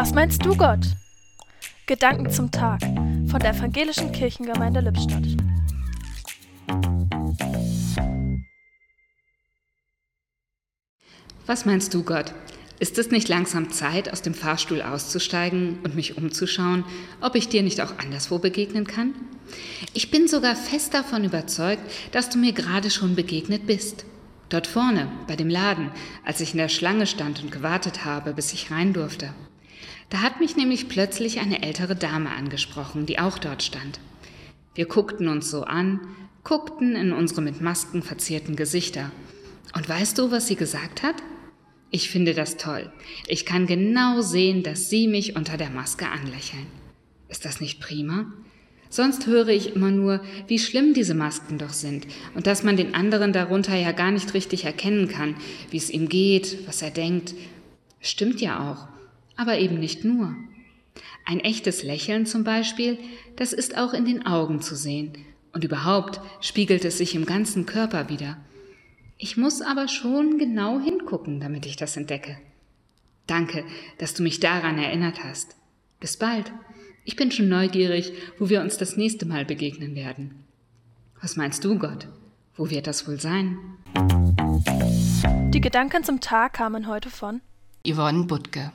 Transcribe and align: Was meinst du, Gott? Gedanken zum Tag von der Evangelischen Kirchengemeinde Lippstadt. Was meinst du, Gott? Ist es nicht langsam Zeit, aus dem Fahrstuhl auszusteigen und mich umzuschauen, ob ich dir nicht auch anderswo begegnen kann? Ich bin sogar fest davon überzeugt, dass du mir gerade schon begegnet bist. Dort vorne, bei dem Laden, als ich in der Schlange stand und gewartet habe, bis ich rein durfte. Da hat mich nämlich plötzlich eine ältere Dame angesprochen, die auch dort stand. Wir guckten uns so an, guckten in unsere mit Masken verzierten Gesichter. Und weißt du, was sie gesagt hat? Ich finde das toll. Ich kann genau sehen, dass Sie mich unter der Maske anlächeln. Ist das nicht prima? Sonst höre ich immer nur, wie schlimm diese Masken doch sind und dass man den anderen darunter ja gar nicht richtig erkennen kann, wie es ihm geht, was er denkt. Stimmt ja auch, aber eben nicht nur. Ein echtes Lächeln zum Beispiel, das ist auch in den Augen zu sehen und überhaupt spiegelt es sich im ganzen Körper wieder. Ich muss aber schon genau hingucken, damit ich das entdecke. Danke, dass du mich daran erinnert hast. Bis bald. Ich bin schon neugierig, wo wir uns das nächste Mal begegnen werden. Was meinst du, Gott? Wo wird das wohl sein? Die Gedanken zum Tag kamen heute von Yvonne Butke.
Was 0.00 0.14
meinst 0.14 0.46
du, 0.46 0.56
Gott? 0.56 0.86
Gedanken 1.86 2.30
zum 2.30 2.52
Tag 2.52 2.80
von 2.82 3.40
der 3.40 3.50
Evangelischen 3.50 4.12
Kirchengemeinde 4.12 4.78
Lippstadt. 4.78 5.24
Was 11.46 11.66
meinst 11.66 11.94
du, 11.94 12.04
Gott? 12.04 12.32
Ist 12.78 12.96
es 12.98 13.10
nicht 13.10 13.28
langsam 13.28 13.72
Zeit, 13.72 14.12
aus 14.12 14.22
dem 14.22 14.34
Fahrstuhl 14.34 14.82
auszusteigen 14.82 15.80
und 15.82 15.96
mich 15.96 16.16
umzuschauen, 16.16 16.84
ob 17.20 17.34
ich 17.34 17.48
dir 17.48 17.64
nicht 17.64 17.80
auch 17.80 17.98
anderswo 17.98 18.38
begegnen 18.38 18.86
kann? 18.86 19.14
Ich 19.94 20.12
bin 20.12 20.28
sogar 20.28 20.54
fest 20.54 20.94
davon 20.94 21.24
überzeugt, 21.24 21.82
dass 22.12 22.30
du 22.30 22.38
mir 22.38 22.52
gerade 22.52 22.90
schon 22.90 23.16
begegnet 23.16 23.66
bist. 23.66 24.04
Dort 24.48 24.68
vorne, 24.68 25.10
bei 25.26 25.34
dem 25.34 25.48
Laden, 25.48 25.90
als 26.24 26.40
ich 26.40 26.52
in 26.52 26.58
der 26.58 26.68
Schlange 26.68 27.08
stand 27.08 27.42
und 27.42 27.50
gewartet 27.50 28.04
habe, 28.04 28.32
bis 28.32 28.52
ich 28.52 28.70
rein 28.70 28.92
durfte. 28.92 29.34
Da 30.10 30.22
hat 30.22 30.40
mich 30.40 30.56
nämlich 30.56 30.88
plötzlich 30.88 31.38
eine 31.40 31.62
ältere 31.62 31.94
Dame 31.94 32.30
angesprochen, 32.30 33.06
die 33.06 33.18
auch 33.18 33.38
dort 33.38 33.62
stand. 33.62 34.00
Wir 34.74 34.86
guckten 34.86 35.28
uns 35.28 35.50
so 35.50 35.64
an, 35.64 36.00
guckten 36.44 36.96
in 36.96 37.12
unsere 37.12 37.42
mit 37.42 37.60
Masken 37.60 38.02
verzierten 38.02 38.56
Gesichter. 38.56 39.10
Und 39.74 39.88
weißt 39.88 40.18
du, 40.18 40.30
was 40.30 40.46
sie 40.46 40.56
gesagt 40.56 41.02
hat? 41.02 41.16
Ich 41.90 42.10
finde 42.10 42.34
das 42.34 42.56
toll. 42.56 42.92
Ich 43.26 43.44
kann 43.44 43.66
genau 43.66 44.20
sehen, 44.20 44.62
dass 44.62 44.90
Sie 44.90 45.08
mich 45.08 45.36
unter 45.36 45.56
der 45.56 45.70
Maske 45.70 46.08
anlächeln. 46.08 46.66
Ist 47.28 47.44
das 47.44 47.60
nicht 47.60 47.80
prima? 47.80 48.32
Sonst 48.90 49.26
höre 49.26 49.48
ich 49.48 49.74
immer 49.74 49.90
nur, 49.90 50.22
wie 50.46 50.58
schlimm 50.58 50.94
diese 50.94 51.14
Masken 51.14 51.58
doch 51.58 51.74
sind 51.74 52.06
und 52.34 52.46
dass 52.46 52.62
man 52.62 52.76
den 52.76 52.94
anderen 52.94 53.34
darunter 53.34 53.74
ja 53.74 53.92
gar 53.92 54.10
nicht 54.10 54.32
richtig 54.32 54.64
erkennen 54.64 55.08
kann, 55.08 55.34
wie 55.70 55.76
es 55.76 55.90
ihm 55.90 56.08
geht, 56.08 56.66
was 56.66 56.80
er 56.80 56.90
denkt. 56.90 57.34
Stimmt 58.00 58.40
ja 58.40 58.70
auch, 58.70 58.88
aber 59.38 59.58
eben 59.58 59.78
nicht 59.78 60.04
nur. 60.04 60.36
Ein 61.24 61.40
echtes 61.40 61.82
Lächeln 61.82 62.26
zum 62.26 62.44
Beispiel, 62.44 62.98
das 63.36 63.54
ist 63.54 63.78
auch 63.78 63.94
in 63.94 64.04
den 64.04 64.26
Augen 64.26 64.60
zu 64.60 64.76
sehen 64.76 65.12
und 65.52 65.64
überhaupt 65.64 66.20
spiegelt 66.40 66.84
es 66.84 66.98
sich 66.98 67.14
im 67.14 67.24
ganzen 67.24 67.64
Körper 67.64 68.10
wieder. 68.10 68.36
Ich 69.16 69.36
muss 69.36 69.62
aber 69.62 69.88
schon 69.88 70.38
genau 70.38 70.80
hingucken, 70.80 71.40
damit 71.40 71.66
ich 71.66 71.76
das 71.76 71.96
entdecke. 71.96 72.38
Danke, 73.26 73.64
dass 73.98 74.14
du 74.14 74.22
mich 74.22 74.40
daran 74.40 74.78
erinnert 74.78 75.22
hast. 75.22 75.56
Bis 76.00 76.16
bald. 76.16 76.52
Ich 77.04 77.16
bin 77.16 77.30
schon 77.30 77.48
neugierig, 77.48 78.12
wo 78.38 78.48
wir 78.48 78.60
uns 78.60 78.76
das 78.76 78.96
nächste 78.96 79.24
Mal 79.24 79.44
begegnen 79.44 79.94
werden. 79.94 80.44
Was 81.20 81.36
meinst 81.36 81.64
du, 81.64 81.78
Gott? 81.78 82.08
Wo 82.56 82.70
wird 82.70 82.86
das 82.86 83.06
wohl 83.06 83.20
sein? 83.20 83.58
Die 85.52 85.60
Gedanken 85.60 86.04
zum 86.04 86.20
Tag 86.20 86.54
kamen 86.54 86.88
heute 86.88 87.10
von 87.10 87.40
Yvonne 87.86 88.24
Butke. 88.24 88.66